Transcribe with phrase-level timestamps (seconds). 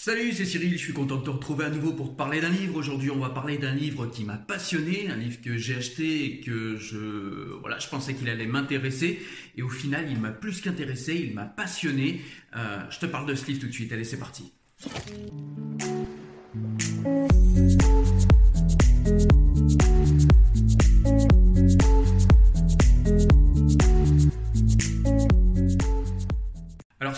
[0.00, 2.50] Salut, c'est Cyril, je suis content de te retrouver à nouveau pour te parler d'un
[2.50, 2.76] livre.
[2.76, 6.40] Aujourd'hui, on va parler d'un livre qui m'a passionné, un livre que j'ai acheté et
[6.40, 9.20] que je, voilà, je pensais qu'il allait m'intéresser.
[9.56, 12.20] Et au final, il m'a plus qu'intéressé, il m'a passionné.
[12.54, 13.92] Euh, je te parle de ce livre tout de suite.
[13.92, 14.52] Allez, c'est parti.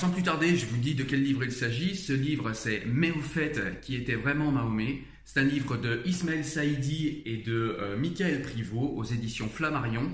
[0.01, 1.95] Sans plus tarder, je vous dis de quel livre il s'agit.
[1.95, 3.53] Ce livre, c'est Méoufet
[3.83, 5.03] qui était vraiment Mahomet.
[5.27, 10.11] C'est un livre de Ismaël Saïdi et de euh, Michael Privot aux éditions Flammarion.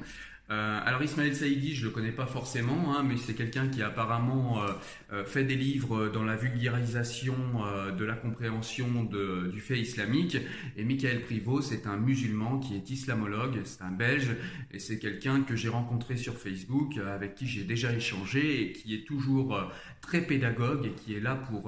[0.49, 4.62] Euh, alors Ismaël Saïdi, je le connais pas forcément, hein, mais c'est quelqu'un qui apparemment
[4.62, 4.69] euh,
[5.12, 7.34] euh, fait des livres dans la vulgarisation
[7.65, 10.37] euh, de la compréhension de- du fait islamique.
[10.77, 14.37] Et Michael Privot, c'est un musulman qui est islamologue, c'est un Belge,
[14.71, 18.73] et c'est quelqu'un que j'ai rencontré sur Facebook, euh, avec qui j'ai déjà échangé et
[18.73, 19.65] qui est toujours euh,
[20.01, 21.63] très pédagogue et qui est là pour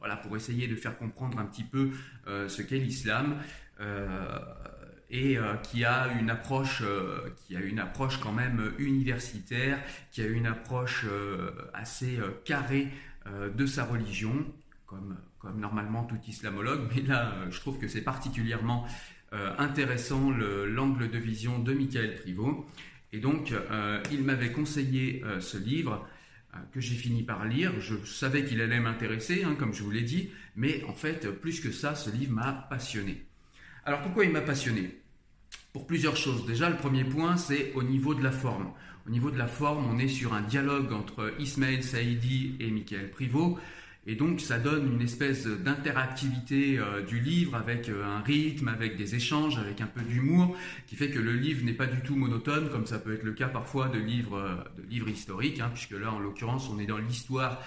[0.00, 1.90] voilà pour essayer de faire comprendre un petit peu
[2.48, 3.36] ce qu'est l'islam.
[3.80, 4.38] Euh,
[5.10, 9.78] et euh, qui a une approche euh, qui a une approche quand même universitaire,
[10.10, 12.88] qui a une approche euh, assez carrée
[13.56, 14.46] de sa religion,
[14.86, 18.86] comme, comme normalement tout islamologue, mais là je trouve que c'est particulièrement
[19.58, 22.70] intéressant le- l'angle de vision de Michael Privot.
[23.12, 23.52] Et donc
[24.12, 26.06] il m'avait conseillé ce livre
[26.72, 27.72] que j'ai fini par lire.
[27.80, 31.60] Je savais qu'il allait m'intéresser, hein, comme je vous l'ai dit, mais en fait, plus
[31.60, 33.25] que ça, ce livre m'a passionné.
[33.86, 34.90] Alors pourquoi il m'a passionné?
[35.72, 36.44] Pour plusieurs choses.
[36.44, 38.72] Déjà, le premier point, c'est au niveau de la forme.
[39.06, 43.12] Au niveau de la forme, on est sur un dialogue entre Ismaël Saïdi et Michael
[43.12, 43.60] Privot.
[44.08, 48.96] Et donc, ça donne une espèce d'interactivité euh, du livre avec euh, un rythme, avec
[48.96, 50.56] des échanges, avec un peu d'humour,
[50.86, 53.32] qui fait que le livre n'est pas du tout monotone, comme ça peut être le
[53.32, 56.86] cas parfois de livres, euh, de livres historiques, hein, puisque là, en l'occurrence, on est
[56.86, 57.60] dans l'histoire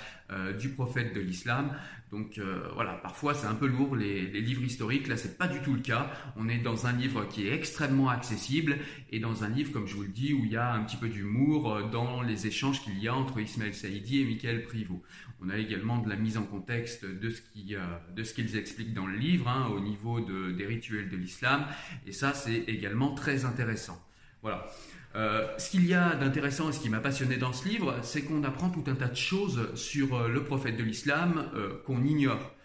[0.60, 1.72] du prophète de l'islam.
[2.12, 2.40] Donc
[2.76, 5.08] voilà, parfois c'est un peu lourd les, livres historiques.
[5.08, 6.12] Là, c'est pas du tout le cas.
[6.36, 8.78] On est dans un livre qui est extrêmement accessible
[9.12, 10.98] et dans un livre, comme je vous le dis, où il y a un petit
[10.98, 15.02] peu d'humour dans les échanges qu'il y a entre Ismaël Saïdi et Michael Privot.
[15.42, 17.80] On a également de la en contexte de ce qui, euh,
[18.16, 21.66] de ce qu'ils expliquent dans le livre hein, au niveau de- des rituels de l'islam.
[22.06, 24.02] Et ça, c'est également très intéressant.
[24.42, 24.68] Voilà.
[25.16, 28.22] Euh, ce qu'il y a d'intéressant et ce qui m'a passionné dans ce livre, c'est
[28.24, 31.50] qu'on apprend tout un tas de choses sur euh, le prophète de l'islam
[31.86, 32.56] qu'on ignore.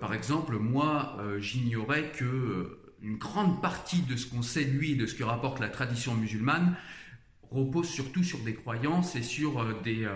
[0.00, 5.06] Par exemple, moi, j'ignorais que une grande partie de ce qu'on sait de lui, de
[5.06, 6.76] ce que rapporte la tradition musulmane,
[7.50, 10.06] repose surtout sur des croyances et sur des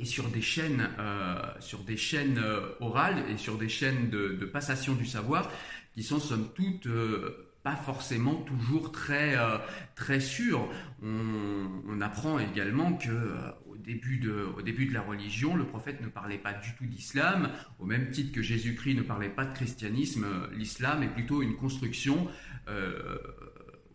[0.00, 4.36] et sur des chaînes, euh, sur des chaînes euh, orales et sur des chaînes de,
[4.40, 5.50] de passation du savoir
[5.92, 9.36] qui sont somme toute euh, pas forcément toujours très
[9.94, 10.68] très sûr.
[11.02, 13.08] On, apprend également que
[13.66, 16.84] au début de au début de la religion, le prophète ne parlait pas du tout
[16.84, 17.48] d'islam,
[17.78, 20.26] au même titre que Jésus-Christ ne parlait pas de christianisme.
[20.52, 22.28] L'islam est plutôt une construction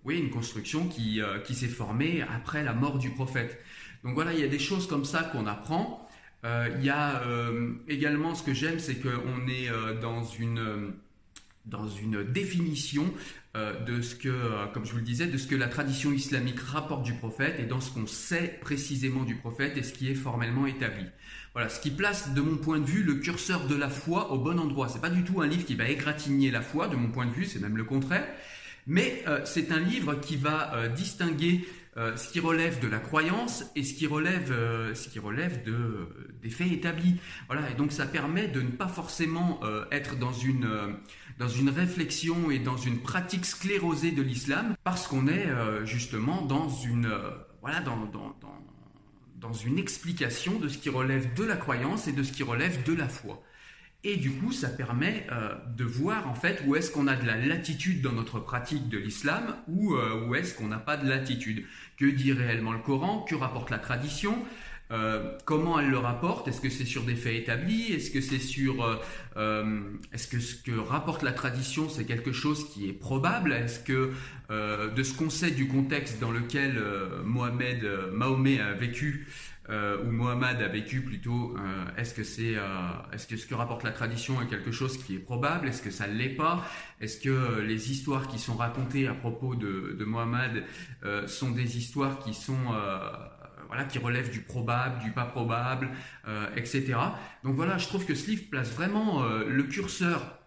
[0.04, 3.62] oui, une construction qui, qui s'est formée après la mort du prophète.
[4.04, 6.08] Donc voilà, il y a des choses comme ça qu'on apprend.
[6.46, 10.94] Euh, il y a euh, également ce que j'aime, c'est qu'on est euh, dans une
[11.66, 13.14] dans une définition
[13.54, 14.32] de ce que,
[14.74, 17.66] comme je vous le disais, de ce que la tradition islamique rapporte du prophète et
[17.66, 21.06] dans ce qu'on sait précisément du prophète et ce qui est formellement établi.
[21.54, 24.40] Voilà, ce qui place, de mon point de vue, le curseur de la foi au
[24.40, 24.88] bon endroit.
[24.88, 27.34] C'est pas du tout un livre qui va égratigner la foi, de mon point de
[27.34, 28.26] vue, c'est même le contraire.
[28.88, 33.84] Mais c'est un livre qui va distinguer euh, ce qui relève de la croyance et
[33.84, 36.08] ce qui relève, euh, ce qui relève de,
[36.42, 37.16] des faits établis.
[37.48, 40.70] Voilà, et donc ça permet de ne pas forcément euh, être dans une,
[41.40, 45.48] dans une réflexion et dans une pratique sclérosée de l'islam, parce qu'on est
[45.86, 47.12] justement dans une,
[47.62, 48.36] voilà, dans, dans,
[49.40, 52.84] dans une explication de ce qui relève de la croyance et de ce qui relève
[52.84, 53.42] de la foi.
[54.06, 57.26] Et du coup, ça permet euh, de voir en fait où est-ce qu'on a de
[57.26, 61.08] la latitude dans notre pratique de l'islam ou euh, où est-ce qu'on n'a pas de
[61.08, 61.66] latitude?
[61.98, 63.26] Que dit réellement le Coran?
[63.28, 64.38] Que rapporte la tradition?
[64.92, 66.48] Euh, comment elle le rapporte?
[66.48, 67.94] Est-ce que c'est sur des faits établis?
[67.94, 69.00] Est-ce que c'est sur
[69.36, 73.54] Est-ce que ce que rapporte la tradition c'est quelque chose qui est probable?
[73.54, 74.12] Est-ce que
[74.50, 76.82] de ce qu'on sait du contexte dans lequel
[77.24, 79.28] Mohamed Mahomet a vécu
[79.70, 82.64] euh, où Mohammed a vécu plutôt, euh, est-ce que c'est, euh,
[83.14, 85.68] est-ce que ce que rapporte la tradition est quelque chose qui est probable?
[85.68, 86.66] Est-ce que ça l'est pas?
[87.02, 90.64] Est-ce que les histoires qui sont racontées à propos de, de Mohammed
[91.28, 92.74] sont des histoires qui sont
[93.70, 95.90] voilà, qui relèvent du probable, du pas probable,
[96.56, 96.96] etc.
[97.44, 100.40] Donc voilà, je trouve que ce livre place vraiment le curseur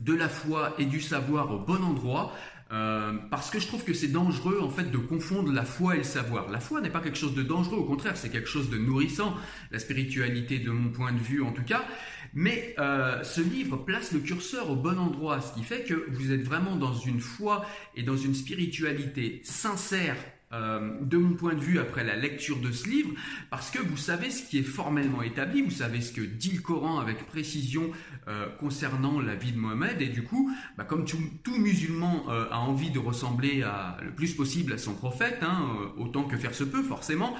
[0.00, 2.32] de la foi et du savoir au bon endroit,
[2.72, 5.98] euh, parce que je trouve que c'est dangereux en fait de confondre la foi et
[5.98, 6.48] le savoir.
[6.50, 9.36] La foi n'est pas quelque chose de dangereux, au contraire, c'est quelque chose de nourrissant,
[9.70, 11.84] la spiritualité de mon point de vue en tout cas.
[12.32, 16.32] Mais euh, ce livre place le curseur au bon endroit, ce qui fait que vous
[16.32, 17.66] êtes vraiment dans une foi
[17.96, 20.16] et dans une spiritualité sincère
[20.52, 23.10] euh, de mon point de vue après la lecture de ce livre,
[23.50, 26.60] parce que vous savez ce qui est formellement établi, vous savez ce que dit le
[26.60, 27.92] Coran avec précision
[28.26, 32.58] euh, concernant la vie de Mohamed, et du coup, bah, comme tout, musulman euh, a
[32.58, 33.64] envie de ressembler
[34.02, 37.36] le plus possible à son prophète, hein, autant que faire se peut forcément,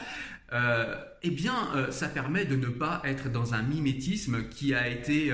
[1.22, 1.54] eh bien,
[1.90, 5.32] ça permet de ne pas être dans un mimétisme qui a été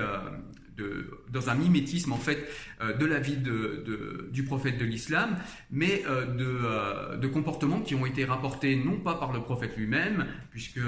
[1.30, 2.46] dans un mimétisme en fait
[2.80, 5.36] euh, de la vie de, du prophète de l'islam,
[5.70, 10.26] mais euh, euh, de, comportements qui ont été rapportés non pas par le prophète lui-même,
[10.50, 10.80] puisque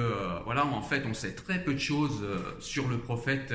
[0.44, 2.24] voilà en fait on sait très peu de choses
[2.60, 3.54] sur le prophète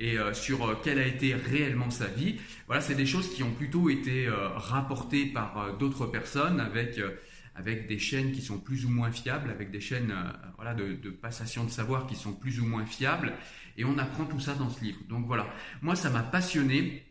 [0.00, 2.36] et sur quelle a été réellement sa vie.
[2.66, 7.00] Voilà, c'est des choses qui ont plutôt été rapportées par d'autres personnes avec
[7.54, 10.14] avec des chaînes qui sont plus ou moins fiables, avec des chaînes
[10.56, 13.32] voilà, de, de, passation de savoir qui sont plus ou moins fiables.
[13.76, 14.98] Et on apprend tout ça dans ce livre.
[15.08, 15.46] Donc voilà,
[15.82, 17.04] moi ça m'a passionné.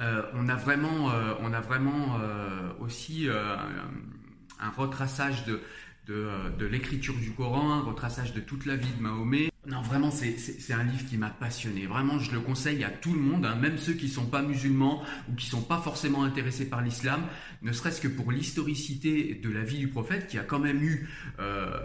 [0.00, 5.60] Euh, on a vraiment, euh, on a vraiment euh, aussi un, retraçage de,
[6.06, 9.50] de, l'écriture du Coran, un retraçage de toute la vie de Mahomet.
[9.70, 11.86] Non, vraiment, c'est un livre qui m'a passionné.
[11.86, 14.42] Vraiment, je le conseille à tout le monde, hein, même ceux qui ne sont pas
[14.42, 17.22] musulmans ou qui ne sont pas forcément intéressés par l'islam,
[17.62, 21.08] ne serait-ce que pour l'historicité de la vie du prophète, qui a quand même eu,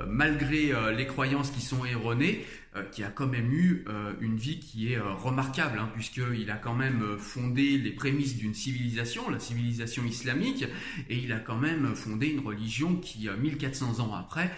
[0.08, 2.44] malgré les croyances qui sont erronées,
[2.76, 6.52] euh, qui a quand même eu euh, une vie qui est euh, remarquable, hein, puisqu'il
[6.52, 10.66] a quand même fondé les prémices d'une civilisation, la civilisation islamique,
[11.09, 14.52] et il a quand même fondé une religion qui, 1400 ans après,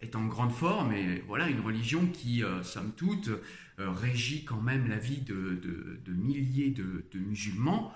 [0.00, 3.30] est en grande forme, et voilà, une religion qui, somme toute,
[3.78, 5.60] régit quand même la vie de,
[6.08, 7.94] milliers de, musulmans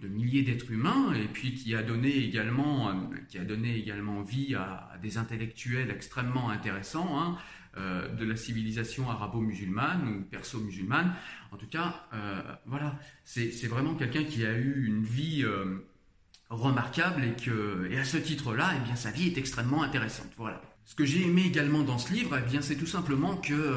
[0.00, 4.54] de milliers d'êtres humains et puis qui a donné également qui a donné également vie
[4.54, 7.38] à, des intellectuels extrêmement intéressants hein,
[7.78, 11.12] euh, de la civilisation arabo-musulmane ou perso-musulmane.
[11.52, 15.86] En tout cas, euh, voilà, c'est vraiment quelqu'un qui a eu une vie euh,
[16.50, 20.30] remarquable et que, et à ce titre-là, eh bien, sa vie est extrêmement intéressante.
[20.36, 20.60] Voilà.
[20.84, 23.76] Ce que j'ai aimé également dans ce livre, eh bien, c'est tout simplement que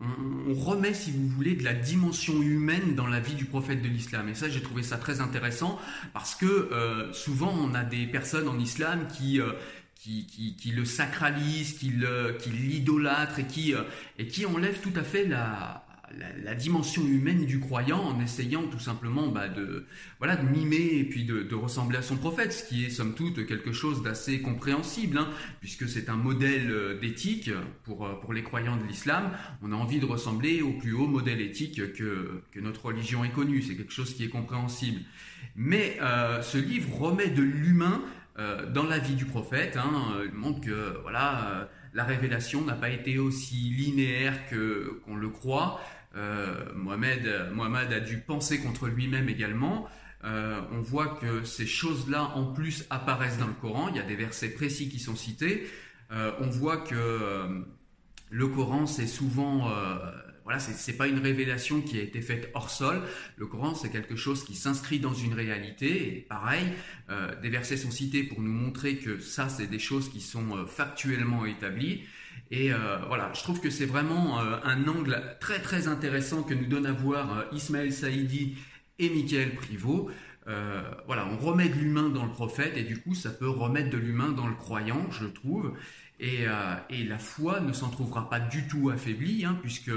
[0.00, 3.88] on, remet, si vous voulez, de la dimension humaine dans la vie du prophète de
[3.88, 4.28] l'islam.
[4.28, 5.78] Et ça, j'ai trouvé ça très intéressant
[6.12, 9.40] parce que souvent, on a des personnes en islam qui,
[9.98, 11.90] qui, le sacralise, qui
[12.50, 13.82] l'idolâtre et qui, euh,
[14.18, 15.85] et qui enlève tout à fait la,
[16.42, 19.86] la, dimension humaine du croyant en essayant tout simplement bah, de,
[20.18, 23.46] voilà, de mimer et puis de, ressembler à son prophète, ce qui est somme toute
[23.46, 25.28] quelque chose d'assez compréhensible, hein,
[25.60, 27.50] puisque c'est un modèle euh, d'éthique
[27.84, 29.30] pour, pour les croyants de l'islam.
[29.62, 33.30] On a envie de ressembler au plus haut modèle éthique que, que notre religion ait
[33.30, 35.00] connu, c'est quelque chose qui est compréhensible.
[35.54, 35.98] Mais
[36.42, 38.02] ce livre remet de l'humain
[38.74, 39.76] dans la vie du prophète.
[39.76, 45.30] Hein, il montre que voilà, la révélation n'a pas été aussi linéaire que qu'on le
[45.30, 45.80] croit.
[46.16, 49.88] Euh, Mohamed, a dû penser contre lui-même également.
[50.24, 53.88] Euh, on voit que ces choses-là en plus apparaissent dans le Coran.
[53.90, 55.68] Il y a des versets précis qui sont cités.
[56.10, 57.64] Euh, on voit que
[58.30, 59.70] le Coran c'est souvent
[60.44, 63.02] voilà, c'est pas une révélation qui a été faite hors sol.
[63.36, 66.06] Le Coran, c'est quelque chose qui s'inscrit dans une réalité.
[66.06, 66.72] Et pareil,
[67.42, 71.46] des versets sont cités pour nous montrer que ça, c'est des choses qui sont factuellement
[71.46, 72.04] établies.
[72.50, 76.66] Et euh, voilà, je trouve que c'est vraiment un angle très très intéressant que nous
[76.66, 78.56] donne à voir Ismaël Saïdi
[78.98, 80.10] et Michael Privot.
[81.06, 83.98] voilà, on remet de l'humain dans le prophète et du coup, ça peut remettre de
[83.98, 85.72] l'humain dans le croyant, je trouve.
[86.20, 89.90] Et, la foi ne s'en trouvera pas du tout affaiblie, hein, puisque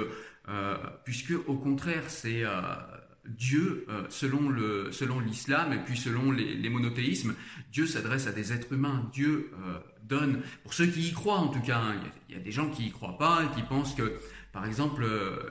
[0.49, 2.49] euh, puisque au contraire, c'est euh,
[3.37, 7.35] Dieu, euh, selon le selon l'islam et puis selon les, monothéismes,
[7.71, 9.09] Dieu s'adresse à des êtres humains.
[9.13, 9.51] Dieu
[10.03, 11.95] donne, pour ceux qui y croient en tout cas, hein,
[12.29, 14.13] il y, a des gens qui y croient pas et qui pensent que,
[14.51, 15.05] par exemple,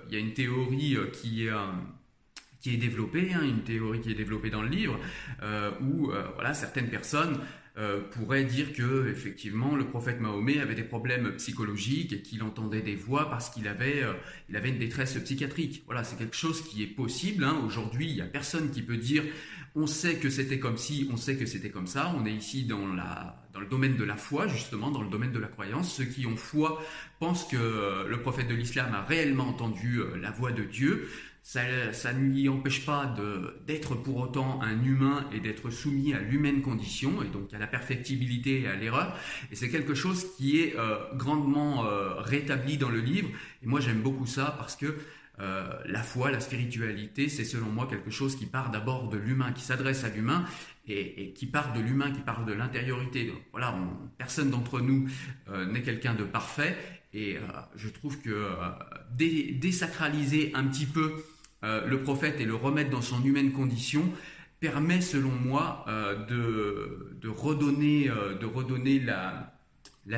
[0.09, 1.53] il y a une théorie qui est
[2.61, 4.99] qui est développée, hein, une théorie qui est développée dans le livre,
[5.81, 7.39] où voilà certaines personnes
[7.79, 12.83] euh, pourrait dire que effectivement le prophète Mahomet avait des problèmes psychologiques et qu'il entendait
[12.83, 14.15] des voix parce qu'il avait, euh,
[14.49, 15.85] il avait une détresse psychiatrique.
[15.87, 17.45] Voilà, c'est quelque chose qui est possible.
[17.45, 17.63] Hein.
[17.65, 19.23] Aujourd'hui, il n'y a personne qui peut dire
[19.77, 22.13] on sait que c'était comme ci, on sait que c'était comme ça.
[22.17, 25.33] On est ici dans la dans le domaine de la foi, justement, dans le domaine
[25.33, 25.93] de la croyance.
[25.93, 26.83] Ceux qui ont foi
[27.21, 31.09] pensent que euh, le prophète de l'islam a réellement entendu la voix de Dieu
[31.43, 33.15] ça, ne lui empêche pas
[33.67, 37.67] d'être pour autant un humain et d'être soumis à l'humaine condition et donc à la
[37.67, 39.17] perfectibilité et à l'erreur.
[39.51, 43.31] Et c'est quelque chose qui est euh, grandement euh, rétabli dans le livre.
[43.63, 44.99] Et moi j'aime beaucoup ça parce que
[45.41, 49.53] euh, la foi, la spiritualité, c'est selon moi quelque chose qui part d'abord de l'humain,
[49.53, 50.45] qui s'adresse à l'humain
[50.87, 53.33] et, qui part de l'humain, qui part de l'intériorité.
[53.53, 53.75] Voilà,
[54.19, 55.09] personne d'entre nous
[55.69, 56.77] n'est quelqu'un de parfait
[57.15, 57.37] et
[57.75, 58.51] je trouve que
[59.17, 61.15] désacraliser un petit peu
[61.65, 64.13] euh, le prophète et le remettre dans son humaine condition
[64.61, 66.25] permet, selon moi, euh,
[67.21, 69.55] de, redonner, euh, de redonner la,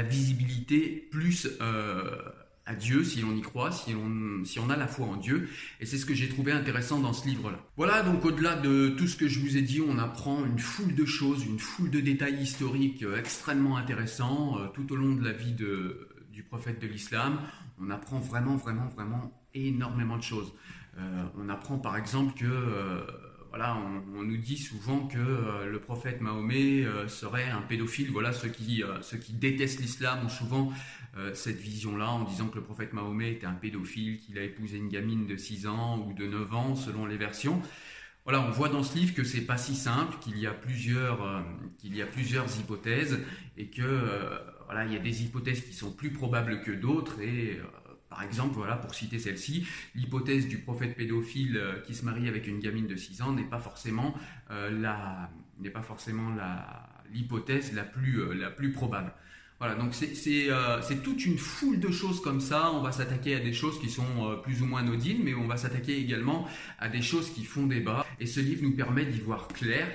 [0.03, 5.07] visibilité plus à Dieu, si l'on y croit, si on, si on a la foi
[5.07, 5.49] en Dieu.
[5.81, 7.59] Et c'est ce que j'ai trouvé intéressant dans ce livre-là.
[7.77, 10.95] Voilà, donc au-delà de tout ce que je vous ai dit, on apprend une foule
[10.95, 15.57] de choses, une foule de détails historiques extrêmement intéressants tout au long de la vie
[16.43, 17.39] prophète de l'islam.
[17.81, 20.53] On apprend vraiment, vraiment, vraiment énormément de choses.
[20.99, 23.01] Euh, on apprend par exemple que euh,
[23.51, 23.77] voilà,
[24.15, 28.11] on, nous dit souvent que euh, le prophète Mahomet serait un pédophile.
[28.11, 30.73] Voilà, ceux qui, ceux qui détestent l'islam ont souvent
[31.35, 34.89] cette vision-là en disant que le prophète Mahomet était un pédophile, qu'il a épousé une
[34.89, 37.61] gamine de 6 ans ou de 9 ans selon les versions.
[38.23, 41.45] Voilà, on voit dans ce livre que c'est pas si simple, qu'il y a plusieurs,
[41.79, 43.19] qu'il y a plusieurs hypothèses
[43.57, 43.83] et que
[44.71, 47.61] voilà, il y a des hypothèses qui sont plus probables que d'autres et
[48.11, 52.49] par exemple, voilà, pour citer celle-ci, l'hypothèse du prophète pédophile euh, qui se marie avec
[52.49, 54.15] une gamine de 6 ans n'est pas forcément
[54.51, 59.13] euh, la n'est pas forcément la l'hypothèse la plus euh, la plus probable.
[59.61, 62.73] Voilà, donc c'est toute une foule de choses comme ça.
[62.73, 65.59] On va s'attaquer à des choses qui sont plus ou moins anodines, mais on va
[65.59, 66.49] s'attaquer également
[66.79, 68.07] à des choses qui font débat.
[68.19, 69.87] Et ce livre nous permet d'y voir clair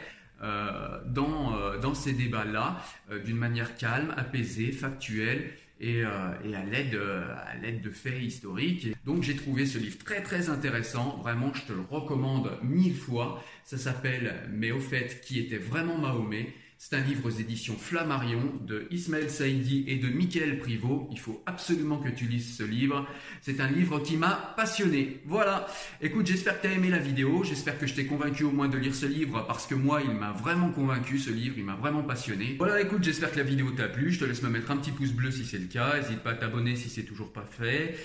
[0.42, 2.78] dans, dans ces débats-là,
[3.26, 5.52] d'une manière calme, apaisée, factuelle
[5.84, 8.96] euh, et, à l'aide euh, à l'aide de faits historiques.
[9.06, 11.18] donc j'ai trouvé ce livre très très intéressant.
[11.22, 13.44] Vraiment, je te le recommande mille fois.
[13.66, 16.54] Ça s'appelle Mais au fait, qui était vraiment Mahomet?
[16.88, 21.08] C'est un livre aux éditions Flammarion de Ismaël Saïdi et de Michael Privot.
[21.12, 23.08] Il faut absolument que tu lises ce livre.
[23.42, 25.20] C'est un livre qui m'a passionné.
[25.26, 25.66] Voilà.
[26.00, 27.44] Écoute, j'espère que tu as aimé la vidéo.
[27.44, 30.12] J'espère que je t'ai convaincu au moins de lire ce livre parce que moi, il
[30.12, 31.56] m'a vraiment convaincu ce livre.
[31.58, 32.54] Il m'a vraiment passionné.
[32.60, 34.12] Voilà, écoute, j'espère que la vidéo t'a plu.
[34.12, 36.00] Je te laisse me mettre un petit pouce bleu si c'est le cas.
[36.00, 37.98] N'hésite pas à t'abonner si c'est toujours pas fait.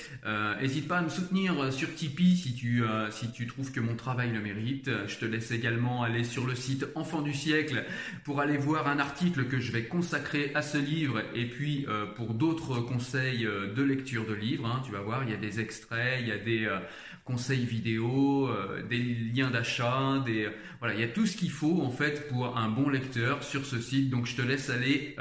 [0.59, 3.81] N'hésite euh, pas à me soutenir sur Tipeee si tu, euh, si tu trouves que
[3.81, 4.89] mon travail le mérite.
[5.07, 7.85] Je te laisse également aller sur le site Enfant du siècle
[8.25, 12.07] pour aller voir un article que je vais consacrer à ce livre et puis euh,
[12.07, 14.67] pour d'autres conseils euh, de lecture de livres.
[14.67, 16.79] Hein, tu vas voir, il y a des extraits, il y a des euh,
[17.25, 18.51] conseils vidéo,
[18.89, 20.49] des liens d'achat, des
[20.81, 23.65] voilà, il y a tout ce qu'il faut en fait pour un bon lecteur sur
[23.65, 24.11] ce site.
[24.11, 25.17] Donc je te laisse aller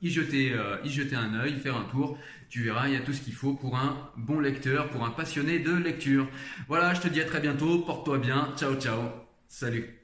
[0.00, 0.54] y jeter,
[0.84, 2.18] y jeter un œil, faire un tour.
[2.50, 5.10] Tu verras, il y a tout ce qu'il faut pour un bon lecteur, pour un
[5.10, 6.28] passionné de lecture.
[6.68, 9.00] Voilà, je te dis à très bientôt, porte-toi bien, ciao ciao,
[9.48, 10.03] salut.